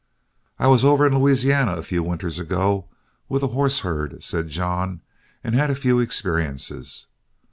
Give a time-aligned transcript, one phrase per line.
[0.57, 2.89] "I was over in Louisiana a few winters ago
[3.29, 5.01] with a horse herd," said John,
[5.43, 7.05] "and had a few experiences.